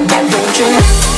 [0.00, 0.58] I won't
[1.12, 1.17] you?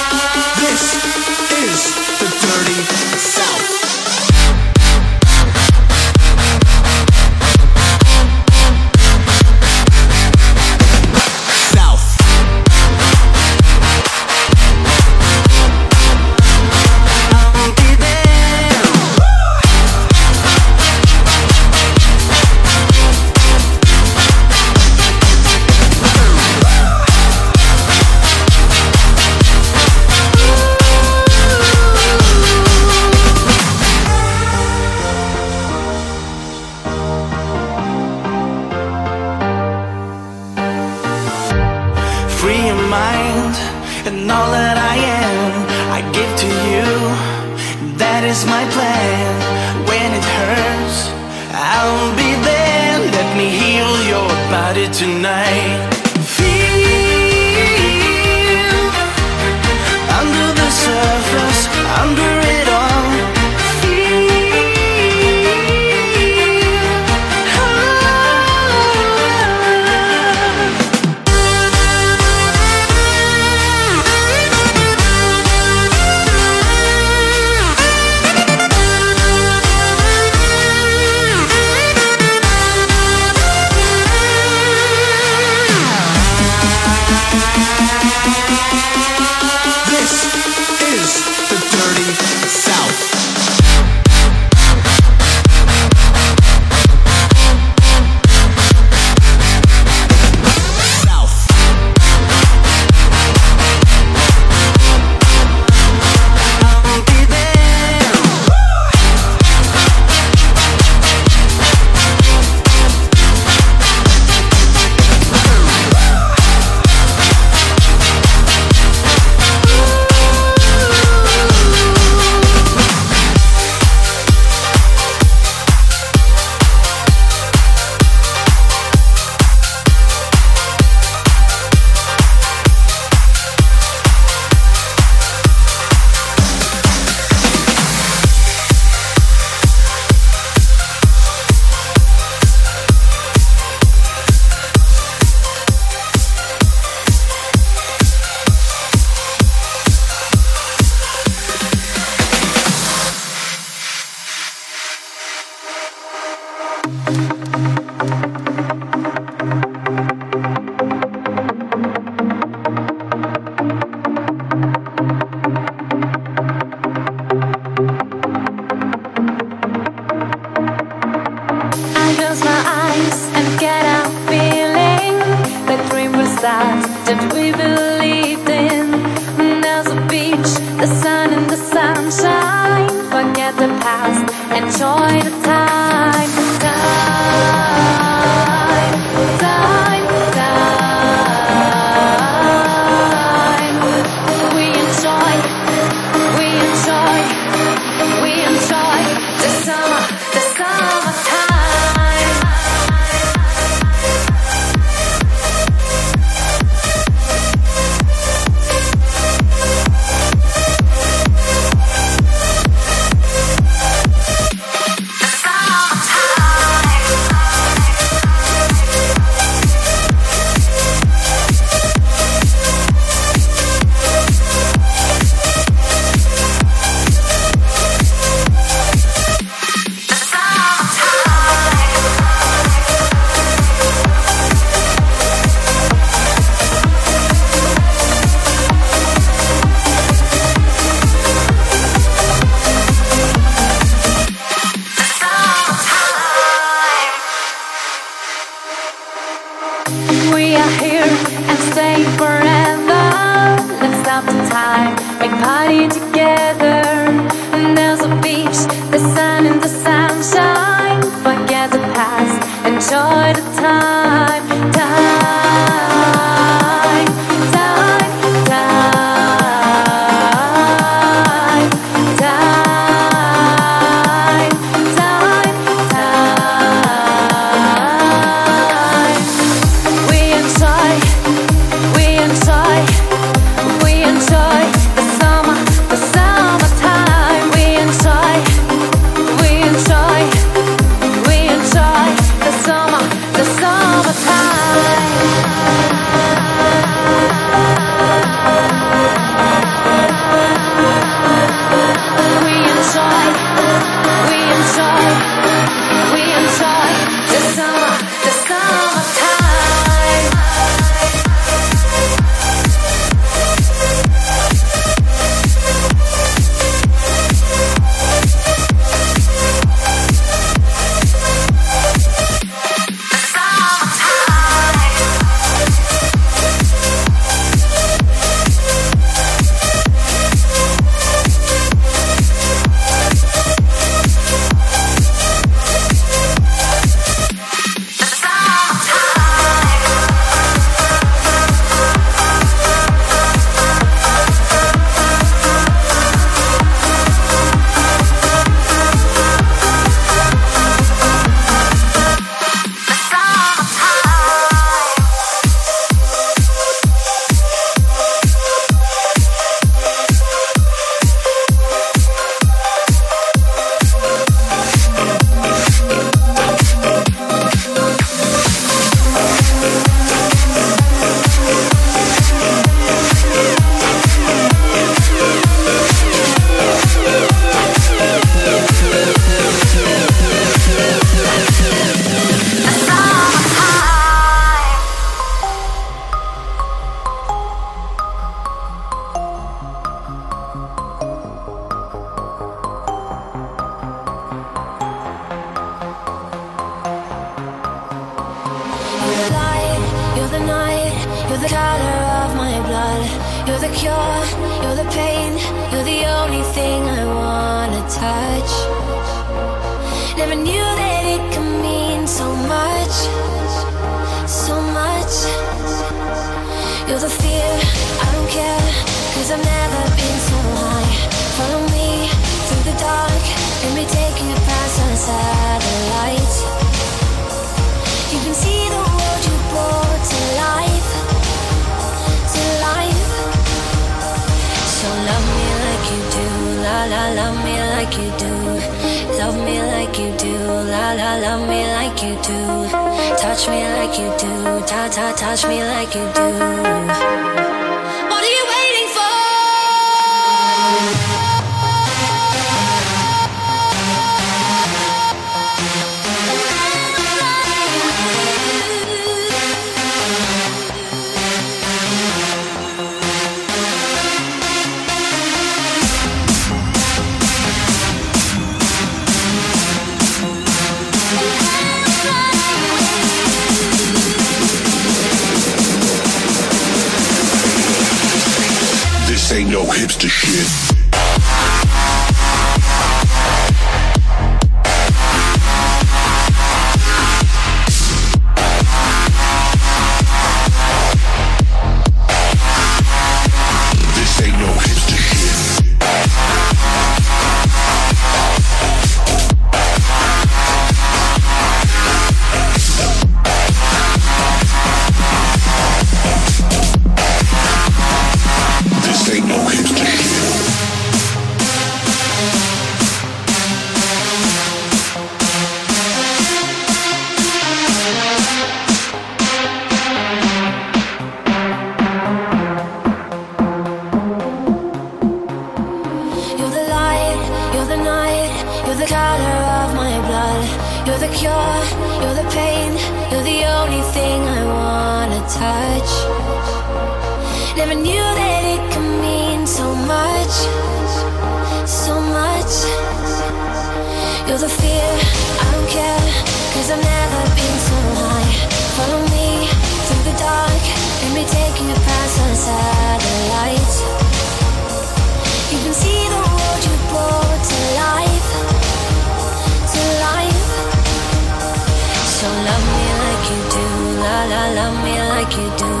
[564.61, 565.71] love me like you do.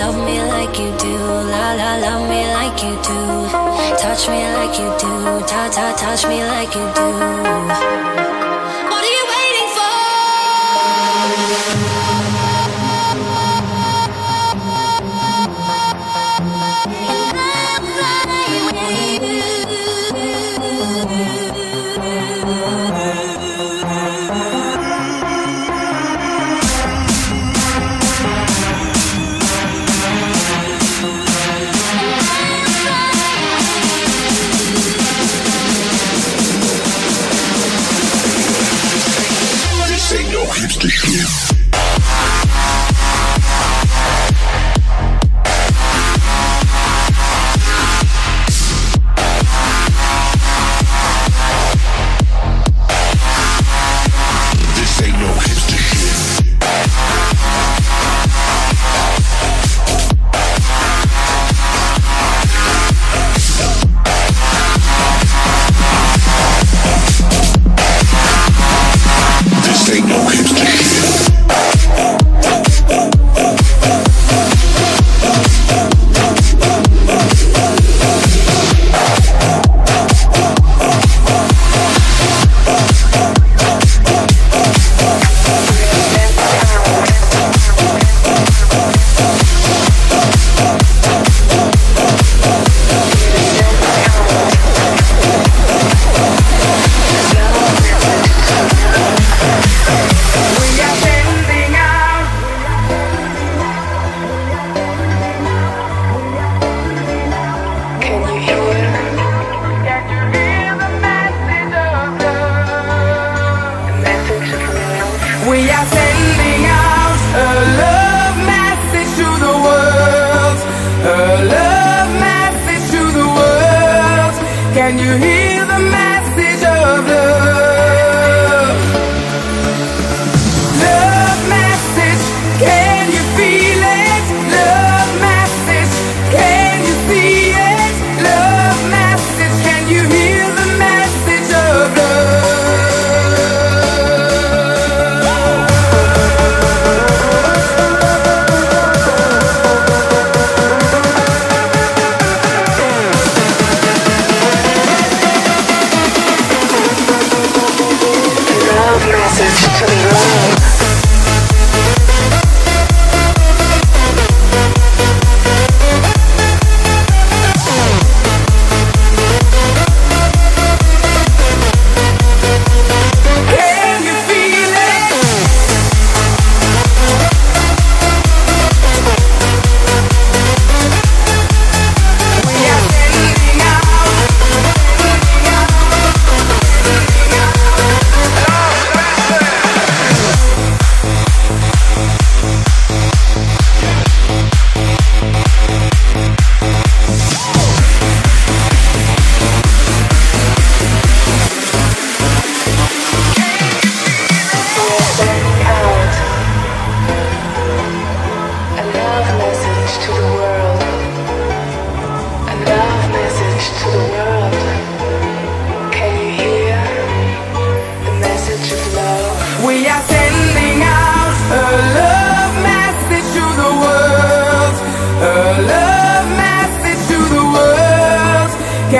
[0.00, 1.14] Love me like you do.
[1.52, 3.18] La la, love me like you do.
[4.02, 5.12] Touch me like you do.
[5.50, 8.21] Ta ta, touch me like you do.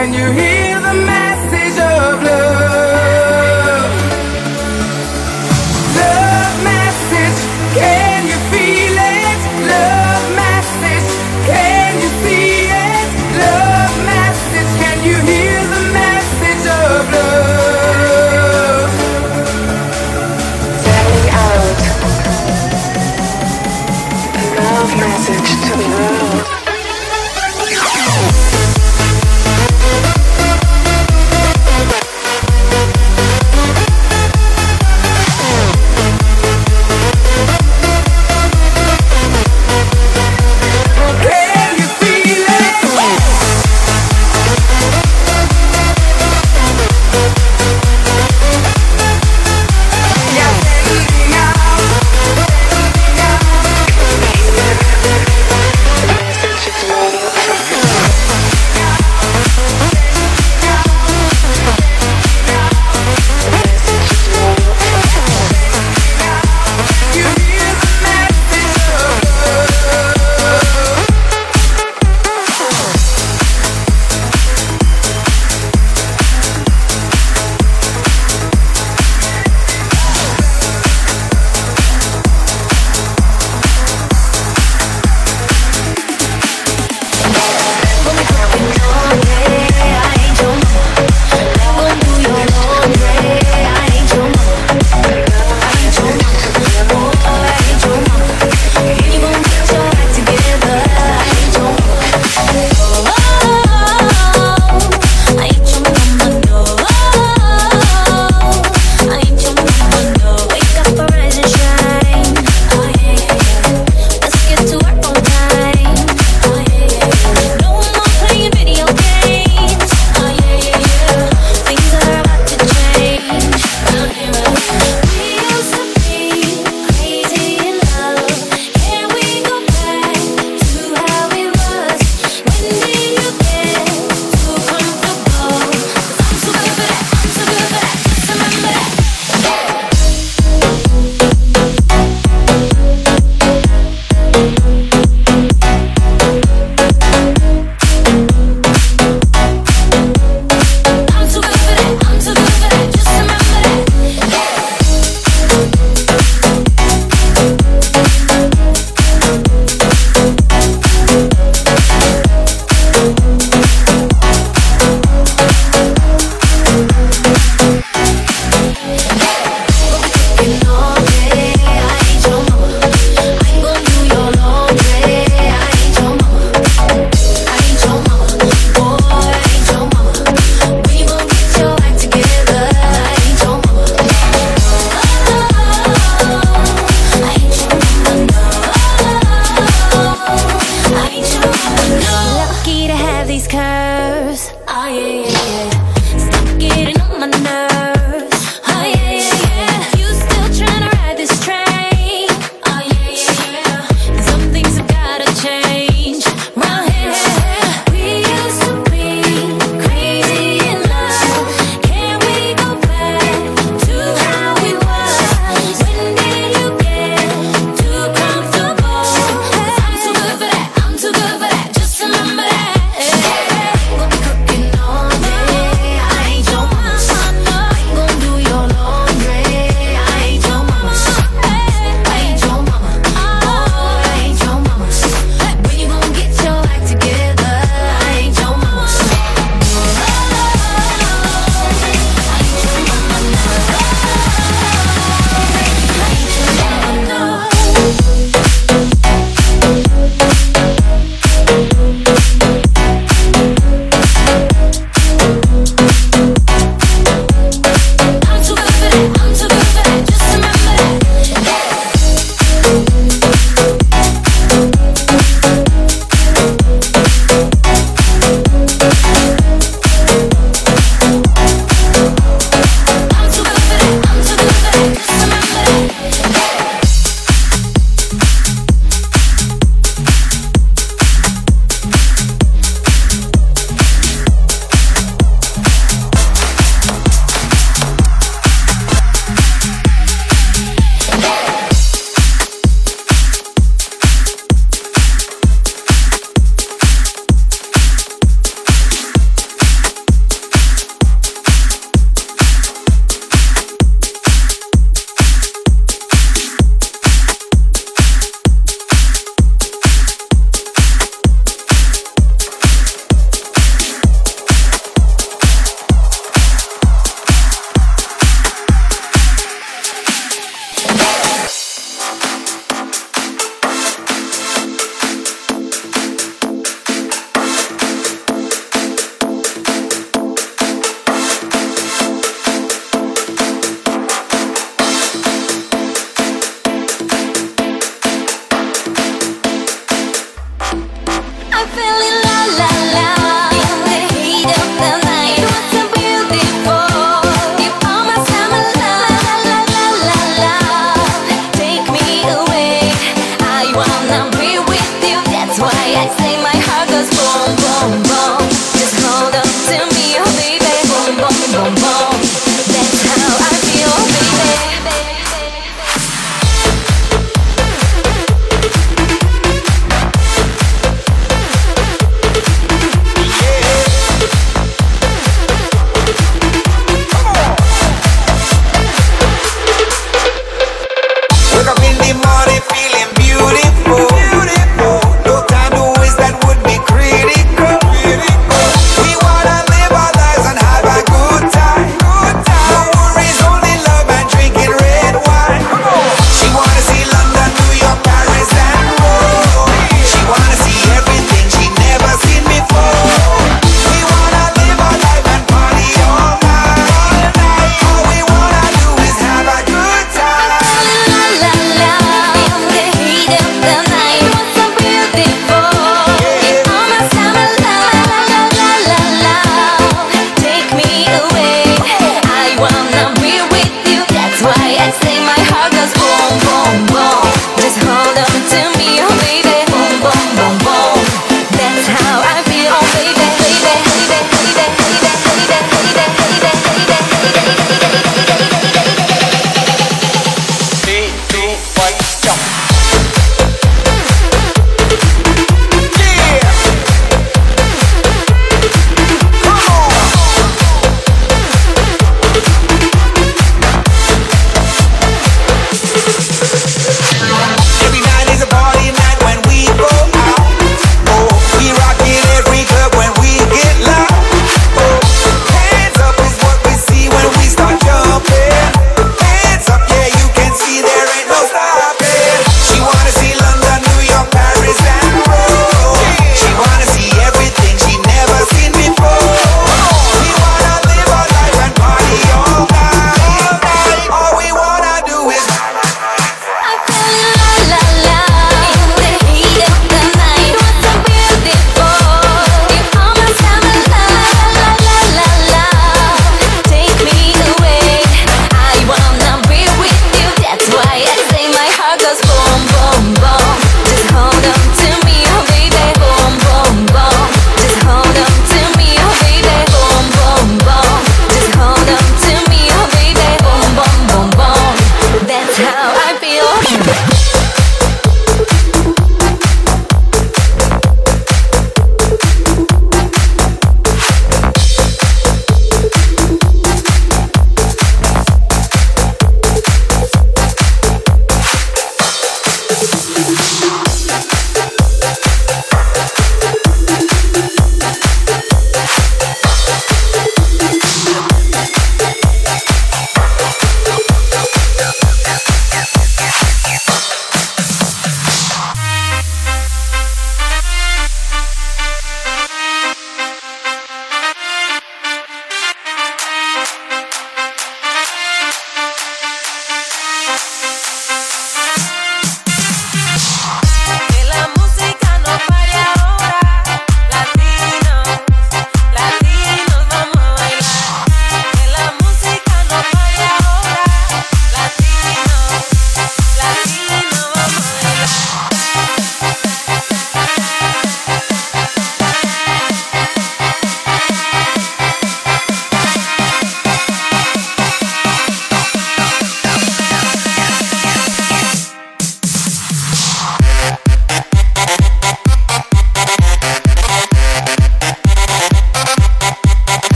[0.00, 0.69] Can you hear?